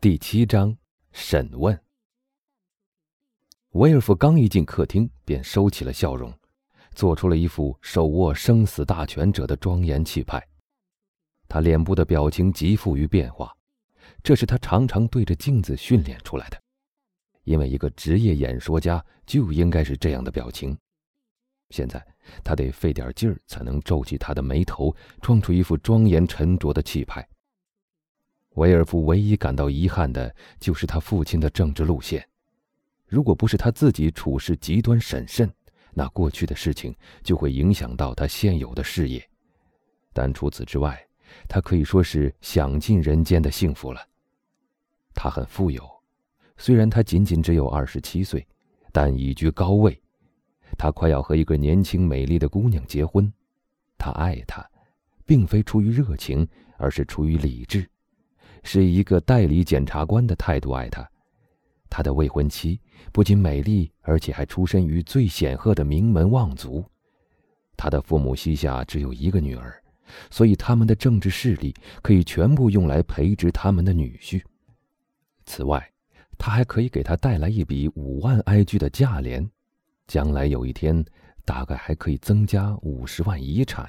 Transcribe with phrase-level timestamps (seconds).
[0.00, 0.76] 第七章
[1.10, 1.76] 审问。
[3.70, 6.32] 威尔夫刚一进客厅，便收起了笑容，
[6.94, 10.40] 做出了一副手握生死大权者的庄严气派。
[11.48, 13.52] 他脸部的表情极富于变化，
[14.22, 16.62] 这是他常常对着镜子训练出来的，
[17.42, 20.78] 因为一个职业演说家就应该是这样的表情。
[21.70, 22.00] 现在
[22.44, 27.28] 他得费点劲儿才能皱起他的眉头，装出一副庄严沉着的气派。
[28.58, 32.26] 维尔夫唯一感到遗憾的就是他父亲的政治路线。
[33.06, 35.50] 如果不是他自己处事极端审慎，
[35.94, 39.26] 那过去的事情就会影响到他现有的事业。
[40.12, 41.00] 但除此之外，
[41.48, 44.00] 他可以说是享尽人间的幸福了。
[45.14, 45.88] 他很富有，
[46.56, 48.46] 虽然他仅仅只有二十七岁，
[48.92, 49.98] 但已居高位。
[50.76, 53.32] 他快要和一个年轻美丽的姑娘结婚，
[53.96, 54.68] 他爱她，
[55.24, 57.88] 并非出于热情，而是出于理智。
[58.62, 61.08] 是一个代理检察官的态度爱他。
[61.90, 62.78] 他的未婚妻
[63.12, 66.84] 不仅美丽，而且还出身于最显赫的名门望族。
[67.76, 69.82] 他的父母膝下只有一个女儿，
[70.30, 74.42] 所以他们的政治势力可以全部用来培植他们的女婿。
[75.46, 75.90] 此外，
[76.36, 79.48] 他还可以给他带来一笔五万埃居的价廉，
[80.06, 81.04] 将来有一天
[81.44, 83.88] 大概还可以增加五十万遗产。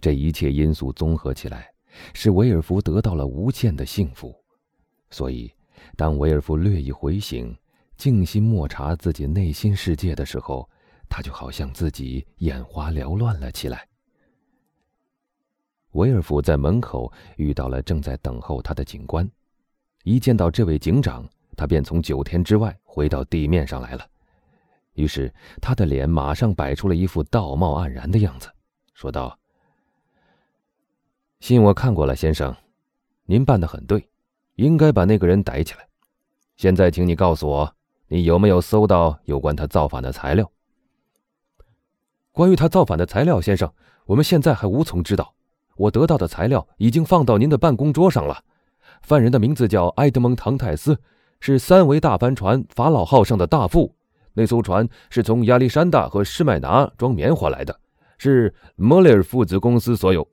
[0.00, 1.73] 这一切因素综合起来。
[2.12, 4.34] 使维尔福得到了无限的幸福，
[5.10, 5.52] 所以，
[5.96, 7.56] 当维尔福略一回醒，
[7.96, 10.68] 静心默察自己内心世界的时候，
[11.08, 13.86] 他就好像自己眼花缭乱了起来。
[15.92, 19.28] 维尔福在门口遇到了正在等候他的警官，
[20.02, 21.24] 一见到这位警长，
[21.56, 24.04] 他便从九天之外回到地面上来了。
[24.94, 28.48] 于是，他的脸马上摆出了一副道貌岸然的样子，
[28.92, 29.38] 说道。
[31.44, 32.56] 信我看过了，先生，
[33.26, 34.08] 您办的很对，
[34.54, 35.86] 应该把那个人逮起来。
[36.56, 37.70] 现在，请你告诉我，
[38.08, 40.50] 你有没有搜到有关他造反的材料？
[42.32, 43.70] 关于他造反的材料，先生，
[44.06, 45.34] 我们现在还无从知道。
[45.76, 48.42] 我得到的材料已经放到您的办公桌上了。
[49.02, 50.98] 犯人的名字叫埃德蒙·唐泰斯，
[51.40, 53.94] 是三维大帆船“法老号”上的大副。
[54.32, 57.78] 那艘船是从亚历山大和施麦拿装棉花来的，
[58.16, 60.26] 是莫雷尔父子公司所有。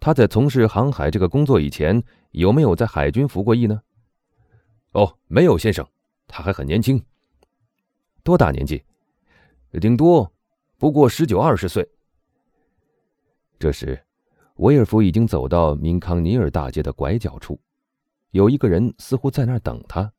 [0.00, 3.82] 他在从事航海这个工作以前，有没有在海军服过役呢？
[4.92, 5.86] 哦，没有，先生，
[6.26, 7.04] 他还很年轻。
[8.24, 8.82] 多大年纪？
[9.80, 10.32] 顶多
[10.78, 11.86] 不过十九二十岁。
[13.58, 14.02] 这时，
[14.56, 17.60] 威尔福已经走到明康尼尔大街的拐角处，
[18.30, 20.10] 有一个人似乎在那儿等他。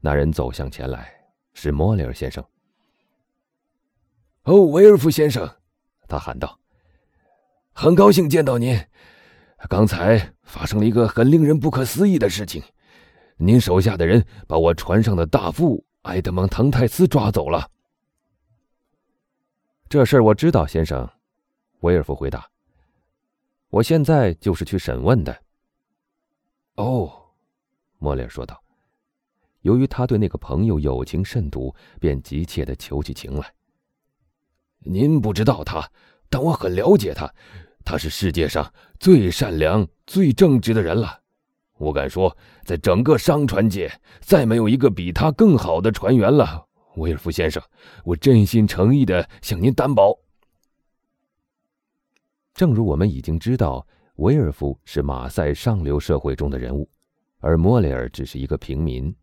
[0.00, 1.14] 那人走向前来，
[1.54, 2.44] 是莫里尔先生。
[4.42, 5.48] 哦，威尔福先生，
[6.08, 6.58] 他喊道
[7.72, 8.76] ：“很高兴见到您。”
[9.68, 12.62] 刚才发生了一个很令人不可思议的事情，
[13.36, 17.70] 您手下的人把我船上的大副埃德蒙·唐泰斯抓走了。
[19.88, 21.08] 这事儿我知道，先生，
[21.80, 22.48] 威尔夫回答。
[23.68, 25.34] 我现在就是去审问的。
[26.76, 27.10] 哦，
[27.98, 28.62] 莫里尔说道。
[29.60, 33.54] 由于他对那个朋友友情甚笃，便急切的求起情来。
[34.80, 35.88] 您不知道他，
[36.28, 37.32] 但我很了解他。
[37.84, 41.20] 他是世界上最善良、最正直的人了，
[41.78, 46.66] 我敢说，在整个商船界，再没有一个比他更好的船员了。
[46.96, 47.62] 威尔夫先生，
[48.04, 50.16] 我真心诚意的向您担保。
[52.54, 56.88] 正如我们已经知道，威尔夫是马赛上流社会中的人物，
[57.40, 59.14] 而莫雷尔只是一个平民，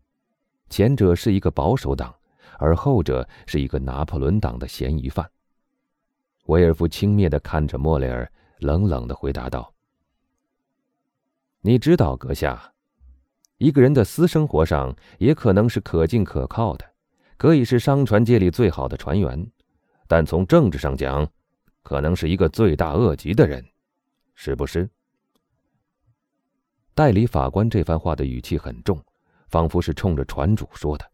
[0.68, 2.14] 前者是一个保守党，
[2.58, 5.28] 而后者是一个拿破仑党的嫌疑犯。
[6.46, 8.30] 威尔夫轻蔑的看着莫雷尔。
[8.60, 9.74] 冷冷的回答道
[11.62, 12.72] ：“你知道，阁下，
[13.56, 16.84] 一个人的私生活上也可能是可敬可靠的，
[17.36, 19.50] 可以是商船界里最好的船员，
[20.06, 21.26] 但从政治上讲，
[21.82, 23.64] 可能是一个罪大恶极的人，
[24.34, 24.88] 是不是？”
[26.94, 29.02] 代理法官这番话的语气很重，
[29.48, 31.10] 仿佛是冲着船主说的，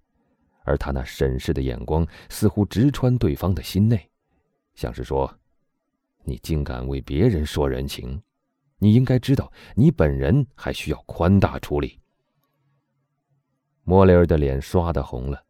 [0.64, 4.10] 而他那审视的眼光似乎直穿对方的心内，
[4.74, 5.32] 像是说。
[6.28, 8.20] 你竟敢为别人说人情，
[8.78, 12.00] 你应该知道，你本人还需要宽大处理。
[13.84, 15.40] 莫雷尔的脸刷的红了，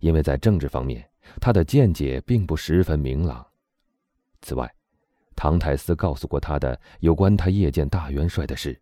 [0.00, 1.08] 因为在政治方面，
[1.40, 3.46] 他的见解并不十分明朗。
[4.42, 4.68] 此外，
[5.36, 8.76] 唐泰斯告诉过他的有关他夜见大元帅的事，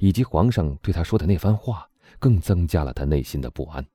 [0.00, 1.88] 以及皇上对他说的那番话，
[2.18, 3.86] 更增加了他内心的不安。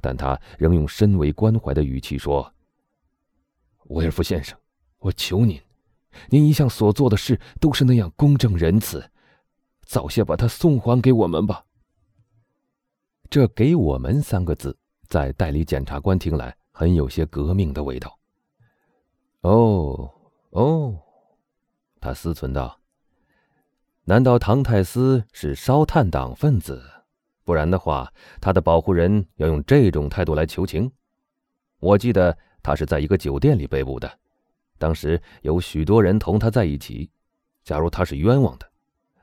[0.00, 2.50] 但他仍用深为关怀的语气说
[3.88, 4.58] ：“威尔夫先生，
[5.00, 5.60] 我求您。”
[6.30, 9.10] 您一向所做的事都是那样公正仁慈，
[9.84, 11.64] 早些把他送还给我们吧。
[13.30, 14.76] 这“给我们”三个字，
[15.08, 18.18] 在代理检察官听来，很有些革命的味道。
[19.40, 20.10] 哦，
[20.50, 20.98] 哦，
[22.00, 22.78] 他思忖道
[24.04, 26.82] ：“难道唐泰斯是烧炭党分子？
[27.44, 30.90] 不然的话，他的保护人要用这种态度来求情？
[31.80, 34.18] 我记得他是在一个酒店里被捕的，
[34.84, 37.08] 当时有许多人同他在一起。
[37.62, 38.70] 假如他是冤枉的，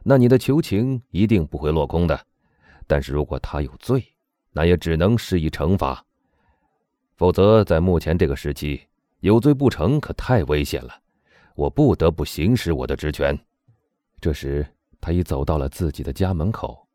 [0.02, 2.20] 那你的求情一定不会落空的。”
[2.90, 4.04] 但是如果他有罪，
[4.52, 6.04] 那也只能施以惩罚。
[7.16, 8.82] 否则，在目前这个时期，
[9.20, 11.00] 有罪不成可太危险了。
[11.54, 13.38] 我不得不行使我的职权。
[14.20, 14.66] 这时，
[15.00, 16.88] 他已走到了自己的家门口，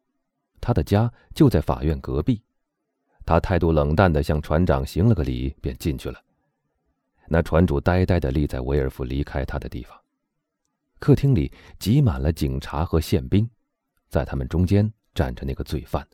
[0.60, 2.42] 他的家就在法院隔壁。
[3.24, 6.20] 他态度冷淡地向船长行了个礼，便进去了。
[7.28, 9.98] 那船主呆呆地立在威尔夫离开他的地方。
[10.98, 13.48] 客厅里挤满了警察和宪兵，
[14.08, 14.92] 在他们中间。
[15.16, 16.06] 站着那个罪犯，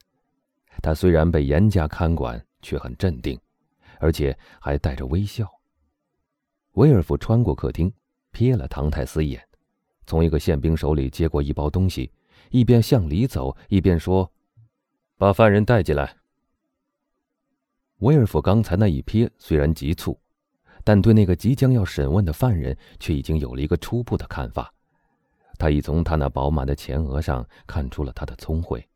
[0.81, 3.37] 他虽然被严加看管，却很镇定，
[3.99, 5.45] 而且还带着微笑。
[6.75, 7.93] 威尔夫穿过客厅，
[8.33, 9.45] 瞥了唐泰斯一眼，
[10.07, 12.13] 从一个宪兵手里接过一包东西，
[12.51, 14.33] 一边向里走，一边说
[15.19, 16.19] ：“把犯人带进来。”
[17.99, 20.17] 威尔夫刚才那一瞥虽然急促，
[20.85, 24.73] 但对那个即将要审问的犯人却已经有了一个初步的看法。
[25.59, 28.87] 他已从他那饱满的前额上看出了他的聪慧。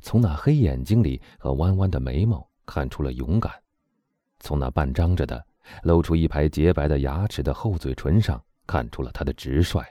[0.00, 3.52] 从那黑眼睛里和弯弯的眉毛看出了勇敢，
[4.40, 5.44] 从那半张着的、
[5.84, 9.84] 露出一排洁白的牙齿的厚嘴唇上看出了他的直率。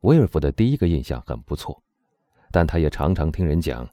[0.00, 1.82] 威尔夫的第一个印象很不错，
[2.50, 3.86] 但他也常常听人讲，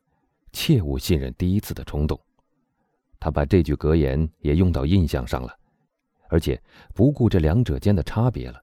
[0.54, 2.18] 切勿信任第一次的冲动。
[3.20, 5.54] 他把这句格言也用到印象上了，
[6.30, 6.62] 而且
[6.94, 8.62] 不顾这两者间的差别了，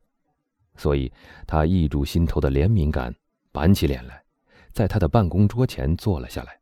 [0.76, 1.12] 所以
[1.46, 3.14] 他抑住心头的怜悯感，
[3.52, 4.22] 板起脸来。
[4.72, 6.58] 在他的办公桌前坐了下来。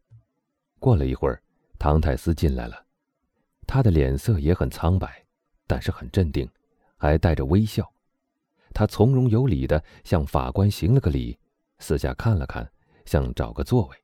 [0.79, 1.43] 过了一会儿，
[1.79, 2.85] 唐泰斯进来了，
[3.67, 5.25] 他的脸色也很苍白，
[5.67, 6.47] 但是很镇定，
[6.99, 7.91] 还带着微笑。
[8.75, 11.39] 他从容有礼地向法官行了个礼，
[11.79, 12.71] 四下看了看，
[13.07, 13.97] 想找个座位，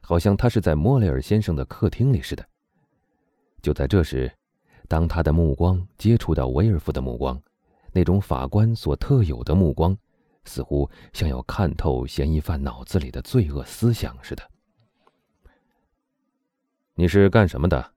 [0.00, 2.44] 好像他是在莫雷尔先生的客厅里似的。
[3.62, 4.32] 就在这时，
[4.88, 7.40] 当他的目光接触到威尔夫的目光，
[7.92, 9.96] 那种法官所特有的目光。
[10.48, 14.48] 似乎像要看透嫌疑犯脑子里的罪恶思想似的。
[16.94, 17.92] 你是干什么的？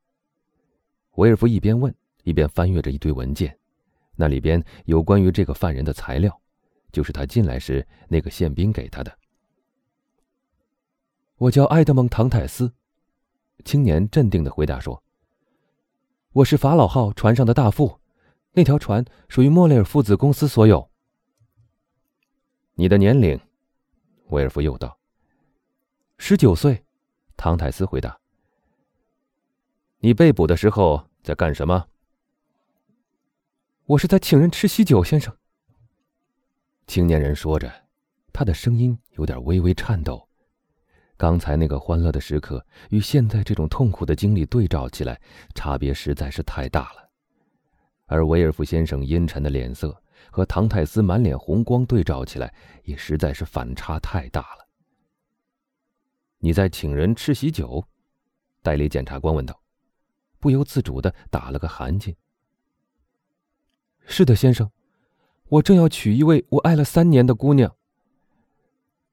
[1.17, 1.93] 维尔夫一边问，
[2.23, 3.55] 一边翻阅着一堆文件，
[4.15, 6.41] 那里边有关于这个犯人的材料，
[6.91, 9.15] 就是他进来时那个宪兵给他的。
[11.37, 12.73] 我叫埃德蒙·唐泰斯，
[13.63, 15.03] 青年镇定的回答说
[16.31, 17.99] ：“我是法老号船上的大副，
[18.51, 20.91] 那条船属于莫雷尔父子公司所有。”
[22.77, 23.39] 你的年龄，
[24.27, 24.99] 威尔夫又道
[26.19, 26.85] ：“十九岁。”
[27.35, 28.19] 唐泰斯回答
[29.99, 31.87] ：“你被捕的时候在干什么
[33.87, 35.35] ？”“我是在请人吃喜酒，先生。”
[36.85, 37.73] 青年人说着，
[38.31, 40.28] 他的声音有点微微颤抖。
[41.19, 45.19] 刚才那个欢乐的时刻与现在这种痛苦的经历对照起来，
[45.53, 47.09] 差别实在是太大了。
[48.05, 50.01] 而威尔夫先生阴沉的脸色。
[50.31, 54.67] 和唐泰斯满脸红光对照起来，也实在是反差太大了。
[56.39, 57.83] 你在请人吃喜酒？
[58.61, 59.59] 代理检察官问道，
[60.37, 62.13] 不由自主的打了个寒噤。
[64.05, 64.69] 是的，先生，
[65.47, 67.73] 我正要娶一位我爱了三年的姑娘。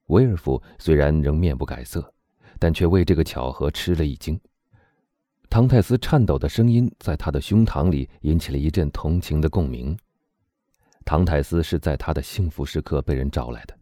[0.07, 2.13] 威尔夫虽然仍面不改色，
[2.59, 4.39] 但却为这个巧合吃了一惊。
[5.49, 9.97] 唐泰斯颤抖的声音在他的胸膛里引起了一阵同情的共鸣。
[11.05, 13.73] 唐泰斯是在他的幸福时刻被人招来的，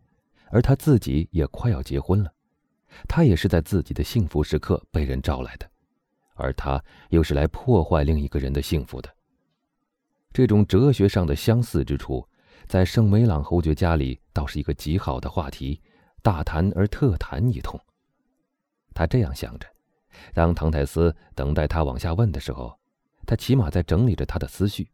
[0.52, 2.32] 而他自己也快要结婚了，
[3.08, 5.68] 他也是在自己的幸福时刻被人招来的，
[6.36, 9.10] 而他又是来破坏另一个人的幸福的。
[10.32, 12.28] 这种哲学上的相似之处，
[12.68, 15.82] 在圣梅朗侯爵家里倒是一个极好的话题，
[16.26, 17.80] 大谈而特谈一通。
[18.96, 19.68] 他这样想着，
[20.34, 22.76] 当唐泰斯等待他往下问的时候，
[23.28, 24.90] 他起码在整理着他的思绪。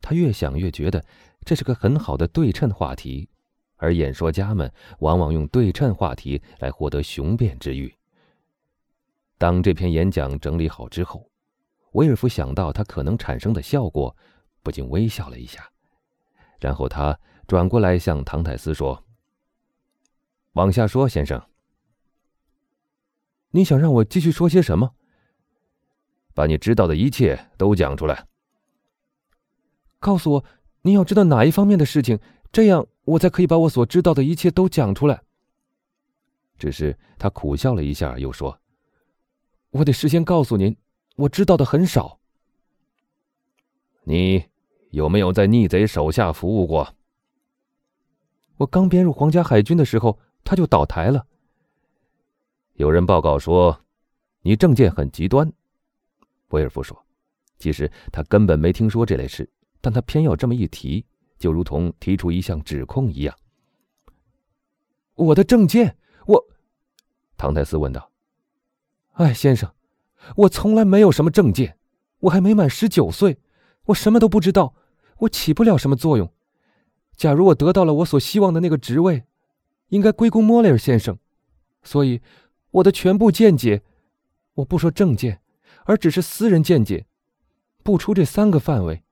[0.00, 1.04] 他越想越觉得
[1.44, 3.28] 这是个很好的对称话题，
[3.76, 4.68] 而演说家们
[4.98, 7.94] 往往用对称话题来获得雄辩之欲。
[9.38, 11.30] 当这篇演讲整理好之后，
[11.92, 14.16] 威尔夫想到他可能产生的效果，
[14.64, 15.64] 不禁微笑了一下。
[16.58, 19.00] 然后他转过来向唐泰斯说
[20.56, 21.42] ：“往下说，先生。
[23.50, 24.94] 你想让我继续说些什么？
[26.34, 28.26] 把你知道的一切都讲出来。”
[30.00, 30.44] 告诉我，
[30.80, 32.18] 你要知道哪一方面的事情，
[32.50, 35.22] 这样我才可以把我所知道的一切都讲出来。
[36.58, 38.58] 只是他苦笑了一下，又说
[39.72, 40.74] ：“我得事先告诉您，
[41.16, 42.18] 我知道的很少。
[44.04, 44.46] 你
[44.90, 46.94] 有没有在逆贼手下服务过？”
[48.56, 51.26] 我刚编入皇家海军的时候，他就倒台了。
[52.74, 53.80] 有人报告说，
[54.42, 55.52] 你政见很极端。
[56.50, 56.96] 威尔夫说
[57.58, 59.50] ：“其实他根本没听说这类事，
[59.80, 61.04] 但他偏要这么一提，
[61.36, 63.36] 就如同提出一项指控一样。”
[65.16, 66.46] 我的证件，我，
[67.36, 68.12] 唐泰斯问道
[69.14, 69.68] ：“哎，先生，
[70.36, 71.76] 我从来没有什么证件，
[72.20, 73.40] 我还没满十九岁，
[73.86, 74.74] 我什么都不知道，
[75.18, 76.32] 我起不了什么作用。
[77.16, 79.24] 假如我得到了我所希望的那个职位，
[79.88, 81.18] 应该归功莫雷尔先生。
[81.82, 82.20] 所以，
[82.70, 83.82] 我的全部见解，
[84.54, 85.40] 我不说证件，
[85.84, 87.06] 而只是私人见解，
[87.82, 89.04] 不出这三个范围。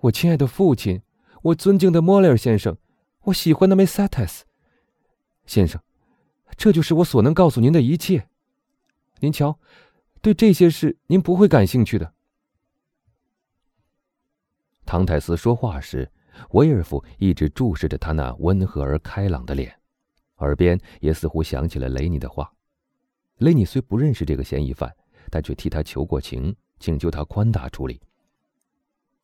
[0.00, 1.02] 我亲爱的父亲，
[1.42, 2.76] 我尊敬的莫雷尔先生，
[3.24, 4.44] 我喜欢的梅萨特斯。”
[5.46, 5.80] 先生，
[6.56, 8.28] 这就是我所能告诉您的一切。
[9.20, 9.58] 您瞧，
[10.20, 12.12] 对这些事您不会感兴趣的。
[14.84, 16.10] 唐泰斯说话时，
[16.50, 19.78] 威尔夫一直注视着他那温和而开朗的脸，
[20.42, 22.52] 耳边也似乎响起了雷尼的话。
[23.38, 24.94] 雷尼虽不认识这个嫌疑犯，
[25.30, 28.00] 但却替他求过情，请求他宽大处理。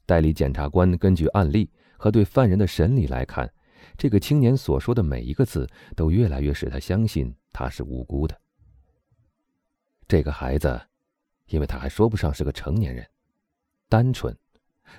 [0.07, 3.53] 代理检察官根据案例和对犯人的审理来看。
[3.97, 8.39] 这个青年所说的每一个字，都越来越使他相信他是无辜的。
[10.09, 10.81] 这个孩子，
[11.47, 13.07] 因为他还说不上是个成年人，
[13.89, 14.37] 单纯，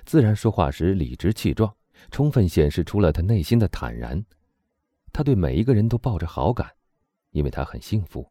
[0.06, 1.72] 自然说话时理直气壮，
[2.10, 4.24] 充分显示出了他内心的坦然。
[5.12, 6.70] 他对每一个人都抱着好感，
[7.30, 8.30] 因为他很幸福，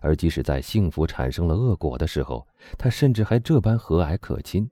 [0.00, 2.46] 而即使在幸福产生了恶果的时候，
[2.78, 4.70] 他甚至还这般和蔼可亲。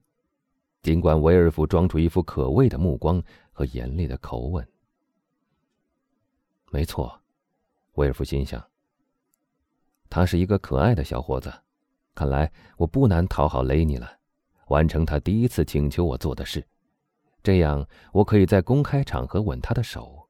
[0.83, 4.67] 尽管维尔夫装出一副可畏的目光和严厉的口吻。
[6.73, 7.21] 没错，
[7.93, 8.61] 威尔夫心想。
[10.11, 11.52] 他是一个可爱的小伙子，
[12.14, 14.19] 看来我不难讨好雷尼了，
[14.67, 16.67] 完成他第一次请求我做的事。
[17.43, 20.22] 这样，我可以在公开场合吻他的手，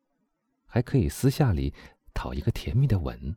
[0.72, 1.74] 还可以私下里
[2.14, 3.36] 讨一个甜蜜的吻。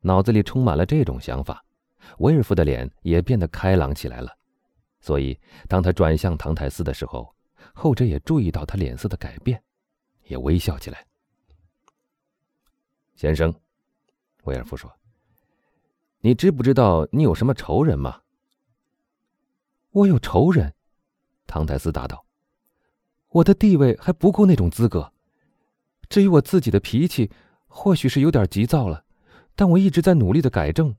[0.00, 1.62] 脑子里充满了这种想法，
[2.20, 4.34] 威尔夫的脸也变得开朗起来了。
[5.00, 7.30] 所以，当他转向唐泰斯的时候，
[7.74, 9.62] 后者也注意到他脸色的改变，
[10.24, 11.06] 也微笑起来。
[13.14, 13.54] 先生，
[14.44, 14.90] 威尔夫说
[16.20, 18.22] ：“你知不知道你有什么仇人吗
[19.92, 20.72] ？”“我有仇人。”
[21.46, 22.24] 唐泰斯答道。
[23.28, 25.12] “我的地位还不够那种资格。
[26.08, 27.30] 至于我自己的脾气，
[27.66, 29.04] 或许是有点急躁了，
[29.54, 30.94] 但我一直在努力的改正。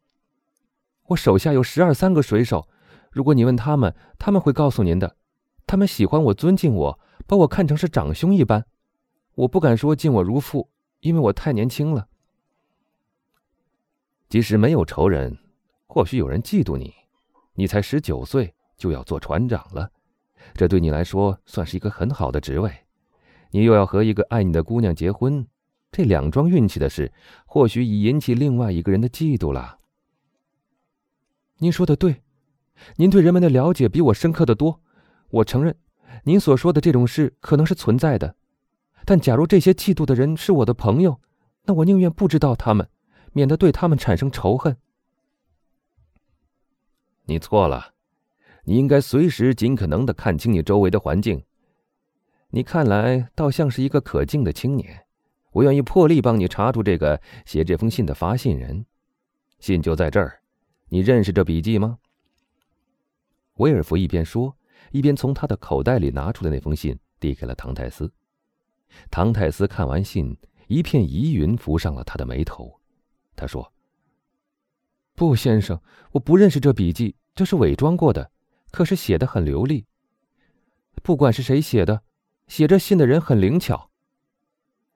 [1.08, 2.68] 我手下有十二三个水手，
[3.12, 5.16] 如果你问他们，他们会告诉您的。
[5.66, 8.66] 他们喜欢我，尊敬我，把我看成是长兄一般。
[9.36, 10.70] 我不敢说敬我如父。”
[11.02, 12.08] 因为我太年轻了，
[14.28, 15.38] 即使没有仇人，
[15.86, 16.92] 或许有人嫉妒你。
[17.54, 19.92] 你才十九岁就要做船长了，
[20.56, 22.87] 这对你来说算是一个很好的职位。
[23.52, 25.48] 你又要和一个爱你的姑娘结婚，
[25.92, 27.12] 这两桩运气的事，
[27.46, 29.80] 或许已引起另外一个人的嫉妒了。
[31.60, 32.22] 您说的对，
[32.98, 34.82] 您对人们的了解比我深刻的多。
[35.30, 35.76] 我承认，
[36.24, 38.36] 您所说的这种事可能是存在的。
[39.06, 41.20] 但假如这些嫉妒的人是我的朋友，
[41.64, 42.88] 那我宁愿不知道他们，
[43.34, 44.78] 免得对他们产生仇恨。
[47.26, 47.94] 你错了，
[48.66, 51.44] 你应该随时尽可能的看清你周围的环境。
[52.50, 55.06] 你看来倒像是一个可敬的青年，
[55.52, 58.86] 我愿意破例帮你查出这个写这封信的发信人。
[59.60, 60.40] 信就在这儿，
[60.90, 62.00] 你认识这笔记吗？
[63.56, 64.56] 威尔夫一边说，
[64.92, 68.12] 一边从他的口袋里拿出了那封信，递给了唐泰斯。
[69.12, 70.38] 唐泰斯看完信，
[70.68, 72.80] 一片疑云浮上了他的眉头。
[73.36, 73.74] 他说
[75.16, 78.32] ：“不，先生，我不认识这笔记，这是伪装过的。
[78.72, 79.86] 可是写的很流利。
[81.04, 82.04] 不管是谁写的，
[82.48, 83.90] 写这信的人很灵巧。”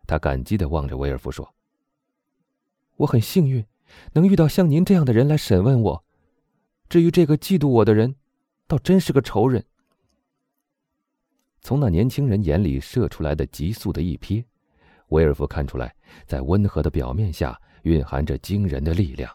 [0.07, 1.53] 他感激的望着威尔夫说
[2.97, 3.65] ：“我很幸运，
[4.13, 6.03] 能遇到像您这样的人来审问我。
[6.89, 8.15] 至于这个嫉妒我的人，
[8.67, 9.65] 倒真是个仇人。”
[11.61, 14.43] 从那年轻人眼里射出来的急速的一瞥，
[15.09, 19.31] 威尔夫看出来，在温和的表面下蕴含着惊人的力量。